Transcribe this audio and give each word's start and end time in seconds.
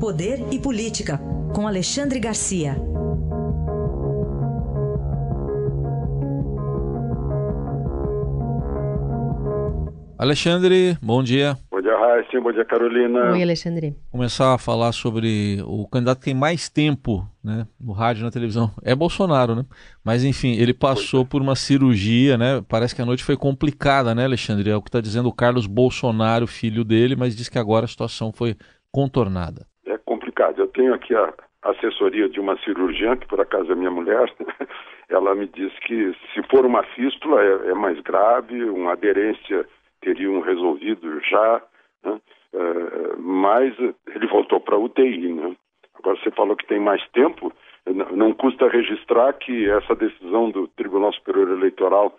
Poder 0.00 0.38
e 0.52 0.60
Política, 0.60 1.20
com 1.52 1.66
Alexandre 1.66 2.20
Garcia. 2.20 2.76
Alexandre, 10.16 10.96
bom 11.02 11.20
dia. 11.20 11.58
Bom 11.68 11.80
dia, 11.80 11.98
Raíssa. 11.98 12.40
Bom 12.40 12.52
dia, 12.52 12.64
Carolina. 12.64 13.32
Oi, 13.32 13.42
Alexandre. 13.42 13.96
Começar 14.08 14.54
a 14.54 14.58
falar 14.58 14.92
sobre 14.92 15.60
o 15.66 15.88
candidato 15.88 16.18
que 16.18 16.26
tem 16.26 16.34
mais 16.34 16.68
tempo 16.68 17.28
né, 17.42 17.66
no 17.80 17.90
rádio 17.90 18.20
e 18.20 18.24
na 18.24 18.30
televisão. 18.30 18.70
É 18.84 18.94
Bolsonaro, 18.94 19.56
né? 19.56 19.64
Mas, 20.04 20.22
enfim, 20.22 20.52
ele 20.52 20.72
passou 20.72 21.26
por 21.26 21.42
uma 21.42 21.56
cirurgia, 21.56 22.38
né? 22.38 22.62
Parece 22.68 22.94
que 22.94 23.02
a 23.02 23.06
noite 23.06 23.24
foi 23.24 23.36
complicada, 23.36 24.14
né, 24.14 24.26
Alexandre? 24.26 24.70
É 24.70 24.76
o 24.76 24.82
que 24.82 24.90
está 24.90 25.00
dizendo 25.00 25.28
o 25.28 25.34
Carlos 25.34 25.66
Bolsonaro, 25.66 26.46
filho 26.46 26.84
dele, 26.84 27.16
mas 27.16 27.34
diz 27.34 27.48
que 27.48 27.58
agora 27.58 27.84
a 27.84 27.88
situação 27.88 28.32
foi 28.32 28.56
contornada 28.92 29.67
complicado. 30.38 30.60
Eu 30.60 30.68
tenho 30.68 30.94
aqui 30.94 31.14
a 31.14 31.34
assessoria 31.62 32.28
de 32.28 32.38
uma 32.38 32.56
cirurgiã, 32.58 33.16
que 33.16 33.26
por 33.26 33.40
acaso 33.40 33.72
é 33.72 33.74
minha 33.74 33.90
mulher, 33.90 34.32
ela 35.10 35.34
me 35.34 35.46
disse 35.48 35.78
que 35.80 36.14
se 36.32 36.42
for 36.48 36.64
uma 36.64 36.82
fístula 36.94 37.42
é, 37.42 37.70
é 37.70 37.74
mais 37.74 38.00
grave, 38.00 38.64
uma 38.64 38.92
aderência 38.92 39.66
teriam 40.00 40.40
resolvido 40.40 41.20
já, 41.20 41.62
né? 42.04 42.20
é, 42.54 43.16
mas 43.18 43.74
ele 44.14 44.26
voltou 44.28 44.60
para 44.60 44.78
UTI. 44.78 45.32
Né? 45.32 45.56
Agora 45.98 46.16
você 46.16 46.30
falou 46.30 46.56
que 46.56 46.66
tem 46.66 46.78
mais 46.78 47.06
tempo, 47.10 47.52
não 48.12 48.32
custa 48.32 48.68
registrar 48.68 49.32
que 49.32 49.68
essa 49.68 49.94
decisão 49.96 50.50
do 50.50 50.68
Tribunal 50.68 51.12
Superior 51.12 51.50
Eleitoral 51.50 52.16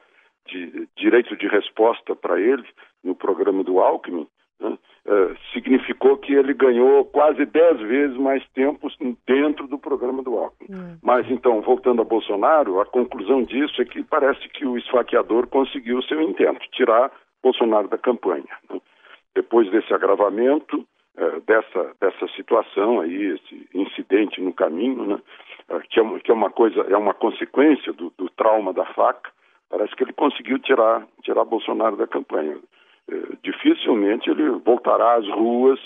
de 0.47 0.87
direito 0.97 1.37
de 1.37 1.47
resposta 1.47 2.15
para 2.15 2.39
ele 2.41 2.65
no 3.03 3.15
programa 3.15 3.63
do 3.63 3.79
Alckmin 3.79 4.27
né? 4.59 4.77
É, 5.11 5.35
significou 5.53 6.17
que 6.17 6.35
ele 6.35 6.53
ganhou 6.53 7.03
quase 7.03 7.43
dez 7.43 7.79
vezes 7.79 8.15
mais 8.15 8.47
tempo 8.49 8.87
dentro 9.25 9.67
do 9.67 9.79
programa 9.79 10.21
do 10.21 10.37
Alckmin. 10.37 10.67
Hum. 10.69 10.97
Mas 11.01 11.27
então, 11.31 11.61
voltando 11.61 12.03
a 12.03 12.05
Bolsonaro, 12.05 12.79
a 12.79 12.85
conclusão 12.85 13.41
disso 13.41 13.81
é 13.81 13.85
que 13.85 14.03
parece 14.03 14.47
que 14.49 14.67
o 14.67 14.77
esfaqueador 14.77 15.47
conseguiu 15.47 15.97
o 15.97 16.03
seu 16.03 16.21
intento, 16.21 16.59
tirar 16.71 17.11
Bolsonaro 17.41 17.87
da 17.87 17.97
campanha. 17.97 18.45
Né? 18.69 18.79
Depois 19.33 19.71
desse 19.71 19.91
agravamento, 19.91 20.85
é, 21.17 21.39
dessa, 21.39 21.91
dessa 21.99 22.27
situação 22.35 23.01
aí, 23.01 23.33
esse 23.33 23.67
incidente 23.73 24.39
no 24.39 24.53
caminho, 24.53 25.07
né? 25.07 25.19
É, 25.69 25.79
que, 25.89 25.99
é, 25.99 26.19
que 26.19 26.29
é 26.29 26.33
uma 26.35 26.51
coisa, 26.51 26.81
é 26.81 26.95
uma 26.95 27.15
consequência 27.15 27.91
do, 27.93 28.13
do 28.15 28.29
trauma 28.29 28.71
da 28.73 28.85
faca, 28.85 29.31
parece 29.71 29.95
que 29.95 30.03
ele 30.03 30.13
conseguiu 30.13 30.59
tirar, 30.59 31.07
tirar 31.23 31.45
Bolsonaro 31.45 31.95
da 31.97 32.05
campanha. 32.05 32.59
Eh, 33.11 33.37
dificilmente 33.43 34.29
ele 34.29 34.49
voltará 34.49 35.15
às 35.15 35.27
ruas 35.27 35.79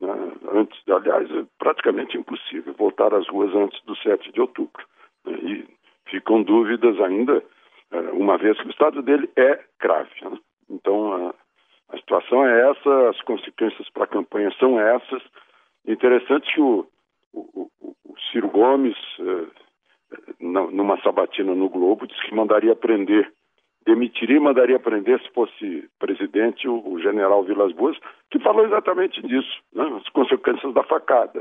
né, 0.00 0.12
antes, 0.52 0.78
aliás, 0.88 1.30
é 1.30 1.44
praticamente 1.58 2.16
impossível 2.18 2.74
voltar 2.74 3.14
às 3.14 3.26
ruas 3.28 3.54
antes 3.54 3.80
do 3.84 3.96
7 3.96 4.32
de 4.32 4.40
outubro. 4.40 4.84
Né, 5.24 5.38
e 5.42 5.68
ficam 6.10 6.42
dúvidas 6.42 7.00
ainda, 7.00 7.42
eh, 7.92 8.10
uma 8.12 8.36
vez 8.36 8.58
que 8.60 8.66
o 8.66 8.70
estado 8.70 9.00
dele 9.02 9.30
é 9.36 9.62
grave. 9.80 10.10
Né? 10.22 10.38
Então, 10.70 11.12
a, 11.28 11.34
a, 11.94 11.96
situação 11.98 12.44
é 12.44 12.70
essa, 12.70 13.10
as 13.10 13.20
consequências 13.22 13.88
para 13.90 14.04
a 14.04 14.08
campanha 14.08 14.50
são 14.58 14.80
essas. 14.80 15.22
Interessante 15.86 16.52
que 16.52 16.60
o, 16.60 16.86
o, 17.32 17.70
o 18.04 18.14
Ciro 18.30 18.48
Gomes, 18.48 18.96
eh, 19.20 19.46
numa 20.40 21.00
sabatina 21.00 21.54
no 21.54 21.68
Globo, 21.68 22.06
disse 22.06 22.22
que 22.26 22.34
mandaria 22.34 22.74
prender 22.74 23.32
demitiria 23.86 24.36
e 24.36 24.40
mandaria 24.40 24.80
prender, 24.80 25.20
se 25.22 25.30
fosse 25.30 25.88
presidente, 25.98 26.68
o, 26.68 26.98
general 27.00 27.44
Vilas 27.44 27.72
Boas, 27.72 27.96
que 28.30 28.38
falou 28.40 28.66
exatamente 28.66 29.22
disso, 29.22 29.62
né? 29.72 29.84
as 29.96 30.08
consequências 30.10 30.74
da 30.74 30.82
facada. 30.82 31.40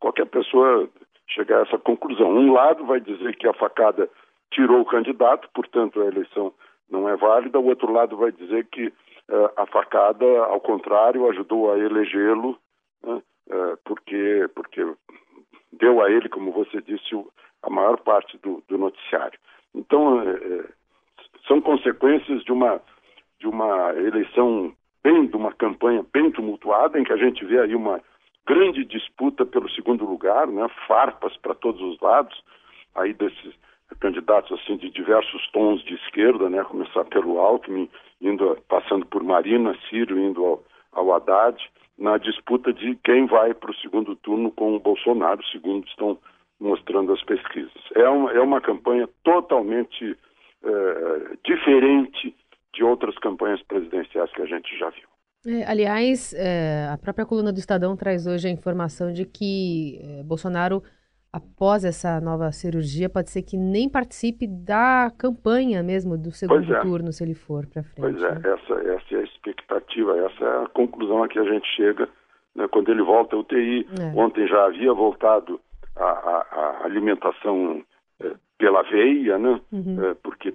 Qualquer 0.00 0.26
pessoa 0.26 0.88
chegar 1.28 1.58
a 1.58 1.62
essa 1.62 1.78
conclusão. 1.78 2.30
Um 2.30 2.52
lado 2.52 2.86
vai 2.86 3.00
dizer 3.00 3.36
que 3.36 3.46
a 3.46 3.52
facada 3.52 4.08
tirou 4.50 4.80
o 4.80 4.86
candidato, 4.86 5.48
portanto 5.54 6.00
a 6.00 6.06
eleição 6.06 6.54
não 6.90 7.06
é 7.06 7.16
válida, 7.16 7.60
o 7.60 7.66
outro 7.66 7.92
lado 7.92 8.16
vai 8.16 8.32
dizer 8.32 8.66
que 8.72 8.86
uh, 8.86 9.50
a 9.56 9.66
facada, 9.66 10.24
ao 10.44 10.60
contrário, 10.60 11.28
ajudou 11.28 11.70
a 11.70 11.78
elegê-lo, 11.78 12.58
né? 13.02 13.22
uh, 13.50 13.78
porque, 13.84 14.48
porque 14.54 14.82
deu 15.72 16.02
a 16.02 16.10
ele, 16.10 16.30
como 16.30 16.50
você 16.50 16.80
disse, 16.80 17.14
a 17.62 17.68
maior 17.68 17.98
parte 17.98 18.38
do, 18.38 18.62
do 18.66 18.78
noticiário. 18.78 19.38
Então, 19.74 20.24
uh, 20.24 20.77
são 21.48 21.60
consequências 21.60 22.44
de 22.44 22.52
uma, 22.52 22.80
de 23.40 23.48
uma 23.48 23.92
eleição 23.94 24.72
bem, 25.02 25.26
de 25.26 25.34
uma 25.34 25.52
campanha 25.52 26.04
bem 26.12 26.30
tumultuada, 26.30 27.00
em 27.00 27.04
que 27.04 27.12
a 27.12 27.16
gente 27.16 27.44
vê 27.44 27.58
aí 27.58 27.74
uma 27.74 28.00
grande 28.46 28.84
disputa 28.84 29.44
pelo 29.44 29.68
segundo 29.70 30.04
lugar, 30.04 30.46
né, 30.46 30.68
farpas 30.86 31.36
para 31.38 31.54
todos 31.54 31.80
os 31.80 32.00
lados, 32.00 32.40
aí 32.94 33.12
desses 33.14 33.54
candidatos 34.00 34.52
assim 34.60 34.76
de 34.76 34.90
diversos 34.90 35.50
tons 35.50 35.82
de 35.82 35.94
esquerda, 35.94 36.48
né, 36.48 36.62
começar 36.64 37.04
pelo 37.06 37.38
Alckmin, 37.38 37.88
indo, 38.20 38.56
passando 38.68 39.06
por 39.06 39.22
Marina, 39.22 39.76
Ciro, 39.88 40.18
indo 40.18 40.44
ao, 40.44 40.62
ao 40.92 41.14
Haddad, 41.14 41.58
na 41.98 42.16
disputa 42.16 42.72
de 42.72 42.94
quem 43.02 43.26
vai 43.26 43.54
para 43.54 43.70
o 43.70 43.76
segundo 43.76 44.14
turno 44.16 44.50
com 44.52 44.76
o 44.76 44.80
Bolsonaro, 44.80 45.44
segundo 45.46 45.86
estão 45.88 46.18
mostrando 46.60 47.12
as 47.12 47.22
pesquisas. 47.22 47.82
É 47.94 48.08
uma, 48.08 48.32
é 48.32 48.40
uma 48.40 48.60
campanha 48.60 49.08
totalmente 49.24 50.16
eh, 50.64 51.36
diferente 51.44 52.34
de 52.74 52.84
outras 52.84 53.16
campanhas 53.18 53.62
presidenciais 53.62 54.30
que 54.32 54.42
a 54.42 54.46
gente 54.46 54.78
já 54.78 54.90
viu. 54.90 55.08
É, 55.46 55.64
aliás, 55.64 56.34
é, 56.34 56.88
a 56.92 56.98
própria 56.98 57.24
coluna 57.24 57.52
do 57.52 57.58
Estadão 57.58 57.96
traz 57.96 58.26
hoje 58.26 58.48
a 58.48 58.50
informação 58.50 59.12
de 59.12 59.24
que 59.24 60.00
é, 60.02 60.22
Bolsonaro, 60.24 60.82
após 61.32 61.84
essa 61.84 62.20
nova 62.20 62.50
cirurgia, 62.50 63.08
pode 63.08 63.30
ser 63.30 63.42
que 63.42 63.56
nem 63.56 63.88
participe 63.88 64.46
da 64.46 65.12
campanha 65.16 65.82
mesmo 65.82 66.18
do 66.18 66.32
segundo 66.32 66.74
é. 66.74 66.80
turno, 66.80 67.12
se 67.12 67.22
ele 67.22 67.34
for 67.34 67.66
para 67.66 67.82
frente. 67.82 68.18
Pois 68.18 68.22
é, 68.22 68.34
né? 68.34 68.40
essa, 68.44 68.74
essa 68.74 69.14
é 69.14 69.18
a 69.18 69.22
expectativa, 69.22 70.18
essa 70.18 70.44
é 70.44 70.64
a 70.64 70.68
conclusão 70.68 71.22
a 71.22 71.28
que 71.28 71.38
a 71.38 71.44
gente 71.44 71.66
chega 71.76 72.08
né, 72.54 72.66
quando 72.68 72.90
ele 72.90 73.02
volta 73.02 73.36
à 73.36 73.38
UTI. 73.38 73.86
É. 74.00 74.20
Ontem 74.20 74.46
já 74.48 74.66
havia 74.66 74.92
voltado 74.92 75.60
a, 75.96 76.04
a, 76.04 76.46
a 76.50 76.84
alimentação 76.84 77.82
pela 78.58 78.82
veia, 78.82 79.38
né? 79.38 79.60
Uhum. 79.72 80.04
É, 80.04 80.14
porque 80.14 80.52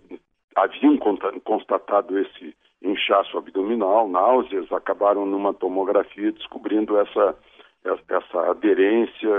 haviam 0.56 0.97
constatado 1.44 2.19
esse 2.19 2.56
inchaço 2.84 3.38
abdominal, 3.38 4.09
náuseas, 4.09 4.72
acabaram 4.72 5.25
numa 5.25 5.53
tomografia 5.53 6.31
descobrindo 6.34 6.97
essa, 7.00 7.36
essa 7.86 8.52
aderência 8.52 9.30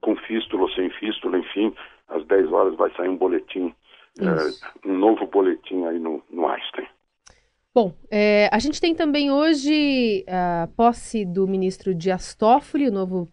com 0.00 0.16
fístula 0.16 0.62
ou 0.62 0.70
sem 0.70 0.88
fístula, 0.90 1.38
enfim, 1.38 1.74
às 2.08 2.24
10 2.26 2.52
horas 2.52 2.76
vai 2.76 2.90
sair 2.94 3.08
um 3.08 3.16
boletim, 3.16 3.74
é, 4.20 4.88
um 4.88 4.96
novo 4.96 5.26
boletim 5.26 5.84
aí 5.84 5.98
no, 5.98 6.22
no 6.30 6.46
Einstein. 6.46 6.86
Bom, 7.74 7.94
é, 8.10 8.48
a 8.52 8.58
gente 8.58 8.80
tem 8.80 8.94
também 8.94 9.30
hoje 9.30 10.24
a 10.28 10.68
posse 10.76 11.24
do 11.24 11.48
ministro 11.48 11.94
Dias 11.94 12.34
Toffoli, 12.34 12.88
o 12.88 12.92
novo 12.92 13.28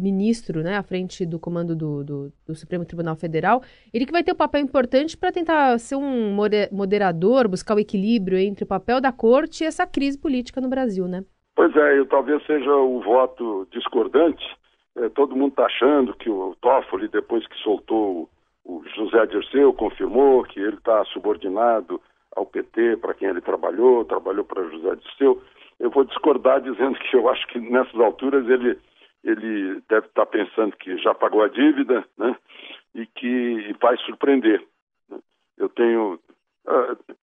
ministro, 0.00 0.62
né, 0.62 0.76
à 0.76 0.82
frente 0.82 1.26
do 1.26 1.38
comando 1.38 1.76
do, 1.76 2.02
do, 2.02 2.32
do, 2.46 2.54
Supremo 2.54 2.84
Tribunal 2.84 3.16
Federal, 3.16 3.62
ele 3.92 4.06
que 4.06 4.12
vai 4.12 4.22
ter 4.22 4.32
um 4.32 4.36
papel 4.36 4.60
importante 4.60 5.16
para 5.16 5.30
tentar 5.30 5.78
ser 5.78 5.96
um 5.96 6.34
moderador, 6.72 7.48
buscar 7.48 7.74
o 7.74 7.80
equilíbrio 7.80 8.38
entre 8.38 8.64
o 8.64 8.66
papel 8.66 9.00
da 9.00 9.12
corte 9.12 9.62
e 9.62 9.66
essa 9.66 9.86
crise 9.86 10.18
política 10.18 10.60
no 10.60 10.68
Brasil, 10.68 11.06
né? 11.06 11.24
Pois 11.54 11.74
é, 11.76 11.98
eu 11.98 12.06
talvez 12.06 12.44
seja 12.46 12.74
o 12.74 13.00
voto 13.00 13.68
discordante. 13.70 14.44
É, 14.96 15.08
todo 15.10 15.36
mundo 15.36 15.50
está 15.50 15.66
achando 15.66 16.14
que 16.14 16.30
o 16.30 16.56
Toffoli, 16.60 17.08
depois 17.08 17.46
que 17.46 17.56
soltou 17.58 18.28
o 18.64 18.82
José 18.94 19.26
Dirceu, 19.26 19.72
confirmou 19.72 20.42
que 20.44 20.60
ele 20.60 20.76
está 20.76 21.04
subordinado 21.06 22.00
ao 22.34 22.46
PT, 22.46 22.96
para 22.96 23.14
quem 23.14 23.28
ele 23.28 23.40
trabalhou, 23.40 24.04
trabalhou 24.04 24.44
para 24.44 24.68
José 24.68 24.96
Dirceu. 24.96 25.42
Eu 25.78 25.90
vou 25.90 26.04
discordar 26.04 26.60
dizendo 26.60 26.98
que 26.98 27.16
eu 27.16 27.28
acho 27.28 27.46
que 27.48 27.58
nessas 27.58 27.98
alturas 27.98 28.48
ele 28.48 28.78
ele 29.22 29.82
deve 29.88 30.06
estar 30.06 30.26
pensando 30.26 30.76
que 30.76 30.96
já 30.98 31.14
pagou 31.14 31.42
a 31.42 31.48
dívida, 31.48 32.04
né? 32.16 32.36
E 32.94 33.06
que 33.06 33.74
vai 33.80 33.96
surpreender. 33.98 34.64
Eu 35.56 35.68
tenho 35.68 36.14
uh, 36.66 37.14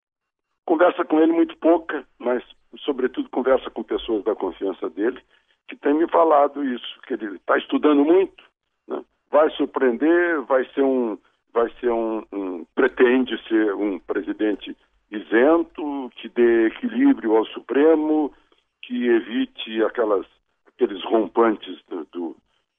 conversa 0.65 1.03
com 1.03 1.19
ele 1.19 1.33
muito 1.33 1.57
pouca, 1.57 2.05
mas 2.19 2.43
sobretudo 2.79 3.29
conversa 3.29 3.69
com 3.69 3.83
pessoas 3.83 4.23
da 4.23 4.35
confiança 4.35 4.89
dele 4.89 5.21
que 5.67 5.75
têm 5.75 5.93
me 5.93 6.07
falado 6.07 6.63
isso, 6.63 7.01
que 7.05 7.13
ele 7.13 7.35
está 7.35 7.57
estudando 7.57 8.03
muito, 8.03 8.43
né? 8.87 9.03
vai 9.29 9.49
surpreender, 9.51 10.41
vai 10.43 10.65
ser 10.73 10.81
um, 10.81 11.17
vai 11.53 11.69
ser 11.79 11.91
um, 11.91 12.23
um 12.31 12.65
pretende 12.73 13.37
ser 13.47 13.73
um 13.75 13.99
presidente 13.99 14.75
isento, 15.11 16.09
que 16.15 16.29
dê 16.29 16.67
equilíbrio 16.67 17.35
ao 17.35 17.45
Supremo, 17.47 18.33
que 18.81 19.07
evite 19.07 19.83
aquelas 19.83 20.25
aqueles 20.67 21.03
rompantes 21.05 21.81
do, 21.89 22.07
do, 22.11 22.37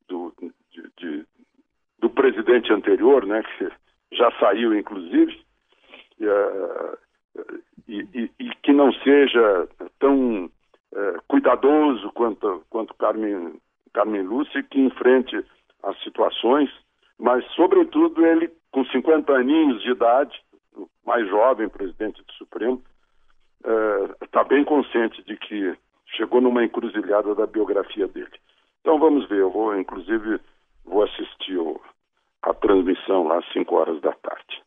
do, 0.08 0.34
de, 0.70 0.82
de, 0.96 1.26
do 1.98 2.08
presidente 2.58 2.72
anterior, 2.72 3.24
né, 3.26 3.42
que 3.42 3.68
já 4.12 4.30
saiu, 4.38 4.76
inclusive, 4.76 5.40
eh, 6.20 6.98
e, 7.86 8.00
e, 8.14 8.30
e 8.38 8.50
que 8.62 8.72
não 8.72 8.92
seja 8.92 9.68
tão 9.98 10.50
é, 10.94 11.16
cuidadoso 11.26 12.10
quanto, 12.12 12.62
quanto 12.68 12.94
Carmen 12.94 13.60
Carmen 13.92 14.22
Lúcia, 14.22 14.62
que 14.62 14.80
enfrente 14.80 15.42
as 15.82 15.98
situações, 16.02 16.70
mas, 17.18 17.44
sobretudo, 17.54 18.24
ele, 18.24 18.50
com 18.70 18.84
50 18.84 19.32
aninhos 19.32 19.82
de 19.82 19.90
idade, 19.90 20.38
o 20.74 20.86
mais 21.06 21.26
jovem 21.28 21.68
presidente 21.68 22.22
do 22.22 22.32
Supremo, 22.34 22.82
está 24.22 24.40
é, 24.40 24.44
bem 24.44 24.64
consciente 24.64 25.22
de 25.24 25.36
que 25.36 25.74
chegou 26.16 26.40
numa 26.40 26.64
encruzilhada 26.64 27.34
da 27.34 27.46
biografia 27.46 28.06
dele. 28.06 28.38
Então 28.80 28.98
vamos 28.98 29.28
ver, 29.28 29.38
eu 29.38 29.50
vou, 29.50 29.78
inclusive, 29.78 30.40
vou 30.84 31.02
assistir 31.02 31.56
o, 31.56 31.80
a 32.42 32.54
transmissão 32.54 33.24
lá 33.24 33.38
às 33.38 33.52
5 33.52 33.74
horas 33.74 34.00
da 34.00 34.12
tarde. 34.12 34.62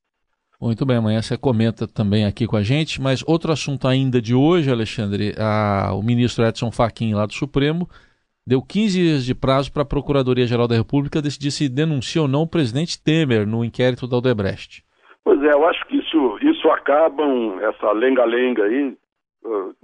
Muito 0.62 0.86
bem, 0.86 0.98
amanhã 0.98 1.22
você 1.22 1.36
comenta 1.36 1.88
também 1.88 2.24
aqui 2.24 2.46
com 2.46 2.56
a 2.56 2.62
gente, 2.62 3.02
mas 3.02 3.24
outro 3.28 3.52
assunto 3.52 3.88
ainda 3.88 4.22
de 4.22 4.36
hoje, 4.36 4.72
Alexandre, 4.72 5.34
a, 5.40 5.92
o 5.94 6.04
ministro 6.04 6.46
Edson 6.46 6.72
Fachin 6.72 7.16
lá 7.16 7.26
do 7.26 7.34
Supremo 7.34 7.88
deu 8.46 8.62
15 8.62 9.00
dias 9.00 9.26
de 9.26 9.34
prazo 9.34 9.74
para 9.74 9.82
a 9.82 9.86
Procuradoria-Geral 9.86 10.68
da 10.68 10.76
República 10.76 11.22
decidir 11.22 11.52
se 11.52 11.68
denuncia 11.68 12.22
ou 12.22 12.28
não 12.28 12.44
o 12.44 12.48
presidente 12.48 13.02
Temer 13.04 13.48
no 13.48 13.66
inquérito 13.66 14.08
da 14.08 14.18
Odebrecht. 14.18 14.84
Pois 15.24 15.42
é, 15.44 15.54
eu 15.54 15.68
acho 15.68 15.86
que 15.88 15.98
isso, 15.98 16.38
isso 16.42 16.70
acaba, 16.70 17.24
essa 17.62 17.92
lenga-lenga 17.92 18.64
aí, 18.64 18.98
uh, 19.44 19.76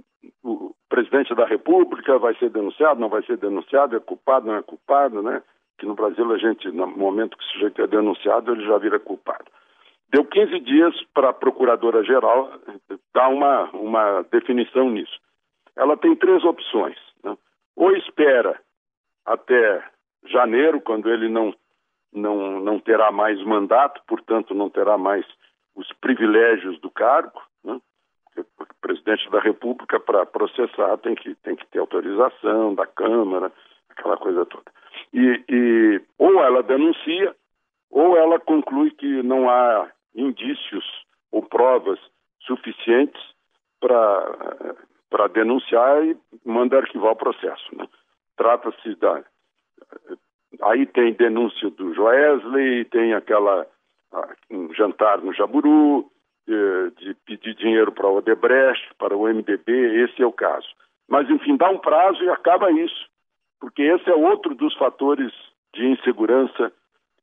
o 0.44 0.74
presidente 0.88 1.34
da 1.34 1.46
República 1.46 2.18
vai 2.18 2.34
ser 2.36 2.50
denunciado, 2.50 3.00
não 3.00 3.08
vai 3.08 3.22
ser 3.24 3.36
denunciado, 3.36 3.96
é 3.96 4.00
culpado, 4.00 4.46
não 4.46 4.54
é 4.54 4.62
culpado, 4.62 5.22
né? 5.22 5.42
Que 5.78 5.86
no 5.86 5.94
Brasil 5.94 6.30
a 6.32 6.38
gente, 6.38 6.68
no 6.70 6.86
momento 6.86 7.36
que 7.36 7.44
o 7.44 7.48
sujeito 7.48 7.82
é 7.82 7.86
denunciado, 7.86 8.52
ele 8.52 8.66
já 8.66 8.76
vira 8.78 8.98
culpado. 8.98 9.44
Deu 10.10 10.24
15 10.24 10.60
dias 10.60 10.94
para 11.14 11.30
a 11.30 11.34
Procuradora-Geral 11.34 12.50
dar 13.14 13.28
uma, 13.28 13.70
uma 13.70 14.22
definição 14.22 14.90
nisso. 14.90 15.18
Ela 15.76 15.96
tem 15.96 16.16
três 16.16 16.42
opções. 16.44 16.96
Né? 17.22 17.36
Ou 17.76 17.94
espera 17.94 18.58
até 19.24 19.84
janeiro, 20.24 20.80
quando 20.80 21.10
ele 21.10 21.28
não, 21.28 21.54
não, 22.12 22.58
não 22.60 22.80
terá 22.80 23.12
mais 23.12 23.40
mandato, 23.44 24.00
portanto, 24.06 24.54
não 24.54 24.70
terá 24.70 24.96
mais 24.96 25.26
os 25.76 25.92
privilégios 26.00 26.80
do 26.80 26.90
cargo. 26.90 27.40
Né? 27.62 27.78
O 28.36 28.66
presidente 28.80 29.30
da 29.30 29.40
República, 29.40 30.00
para 30.00 30.24
processar, 30.24 30.96
tem 30.98 31.14
que, 31.14 31.34
tem 31.36 31.54
que 31.54 31.66
ter 31.66 31.80
autorização 31.80 32.74
da 32.74 32.86
Câmara, 32.86 33.52
aquela 33.90 34.16
coisa 34.16 34.46
toda. 34.46 34.72
E, 35.12 35.44
e 35.48 36.00
ou 36.18 36.42
ela 36.42 36.62
denuncia, 36.62 37.34
ou 37.90 38.16
ela 38.16 38.38
conclui 38.38 38.90
que 38.90 39.22
não 39.22 39.48
há 39.48 39.90
indícios 40.14 40.84
ou 41.32 41.42
provas 41.42 41.98
suficientes 42.40 43.22
para 43.80 45.28
denunciar 45.32 46.04
e 46.04 46.16
manda 46.44 46.78
arquivar 46.78 47.12
o 47.12 47.16
processo. 47.16 47.76
Né? 47.76 47.86
Trata-se 48.36 48.94
da. 48.96 49.22
Aí 50.62 50.86
tem 50.86 51.12
denúncia 51.12 51.70
do 51.70 51.94
Joesley, 51.94 52.84
tem 52.86 53.14
aquela 53.14 53.66
um 54.50 54.72
jantar 54.74 55.18
no 55.18 55.32
Jaburu, 55.34 56.10
eh, 56.48 56.90
de 56.96 57.14
pedir 57.26 57.54
dinheiro 57.54 57.92
para 57.92 58.06
o 58.06 58.16
Odebrecht, 58.16 58.88
para 58.98 59.14
o 59.14 59.28
MDB, 59.28 59.70
esse 60.04 60.22
é 60.22 60.26
o 60.26 60.32
caso. 60.32 60.66
Mas, 61.06 61.28
enfim, 61.28 61.56
dá 61.56 61.68
um 61.68 61.78
prazo 61.78 62.22
e 62.24 62.30
acaba 62.30 62.70
isso, 62.72 63.06
porque 63.60 63.82
esse 63.82 64.08
é 64.10 64.14
outro 64.14 64.54
dos 64.54 64.74
fatores 64.76 65.32
de 65.74 65.86
insegurança 65.86 66.72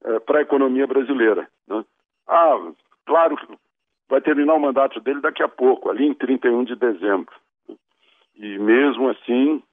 eh, 0.03 0.19
para 0.19 0.39
a 0.39 0.41
economia 0.41 0.87
brasileira. 0.87 1.47
Né? 1.67 1.83
Ah, 2.27 2.71
claro 3.05 3.37
vai 4.09 4.21
terminar 4.21 4.55
o 4.55 4.59
mandato 4.59 4.99
dele 4.99 5.21
daqui 5.21 5.43
a 5.43 5.47
pouco, 5.47 5.89
ali 5.89 6.05
em 6.05 6.13
31 6.13 6.63
de 6.63 6.75
dezembro. 6.75 7.33
E 8.35 8.57
mesmo 8.59 9.09
assim, 9.09 9.63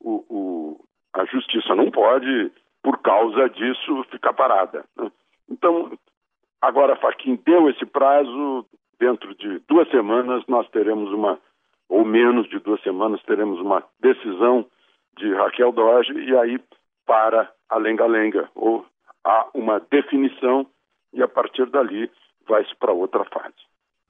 o, 0.00 0.24
o, 0.28 0.84
a 1.14 1.24
justiça 1.24 1.74
não 1.74 1.90
pode, 1.90 2.52
por 2.82 2.98
causa 2.98 3.48
disso, 3.50 4.04
ficar 4.10 4.32
parada. 4.32 4.84
Né? 4.96 5.10
Então, 5.50 5.92
agora 6.60 6.96
Faquin 6.96 7.38
deu 7.44 7.68
esse 7.70 7.84
prazo, 7.86 8.66
dentro 8.98 9.34
de 9.34 9.58
duas 9.68 9.88
semanas 9.90 10.44
nós 10.46 10.68
teremos 10.70 11.10
uma, 11.12 11.38
ou 11.88 12.04
menos 12.04 12.48
de 12.48 12.58
duas 12.60 12.80
semanas, 12.82 13.22
teremos 13.22 13.60
uma 13.60 13.82
decisão 14.00 14.66
de 15.18 15.32
Raquel 15.34 15.72
Doge 15.72 16.12
e 16.12 16.36
aí 16.36 16.60
para 17.06 17.50
a 17.68 17.78
lenga-lenga, 17.78 18.48
ou 18.54 18.86
há 19.24 19.46
uma 19.54 19.80
definição 19.90 20.66
e 21.12 21.22
a 21.22 21.28
partir 21.28 21.66
dali 21.66 22.10
vai-se 22.48 22.74
para 22.76 22.92
outra 22.92 23.24
fase. 23.24 23.54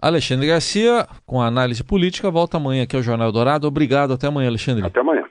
Alexandre 0.00 0.48
Garcia, 0.48 1.06
com 1.24 1.40
a 1.40 1.46
análise 1.46 1.84
política, 1.84 2.30
volta 2.30 2.56
amanhã 2.56 2.82
aqui 2.82 2.96
ao 2.96 3.02
Jornal 3.02 3.30
Dourado. 3.30 3.68
Obrigado, 3.68 4.12
até 4.12 4.26
amanhã, 4.26 4.48
Alexandre. 4.48 4.84
Até 4.84 5.00
amanhã. 5.00 5.24